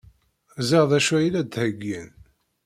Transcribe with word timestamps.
Ẓriɣ 0.67 0.85
d 0.91 0.93
acu 0.97 1.13
ay 1.17 1.27
la 1.33 1.41
d-ttheyyin. 1.43 2.09